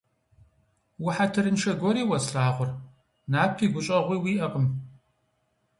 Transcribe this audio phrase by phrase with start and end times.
[1.03, 2.69] -Ухьэтырыншэ гуэри уэ слъагъур,
[3.31, 4.65] напи гущӏэгъуи уиӏэкъым.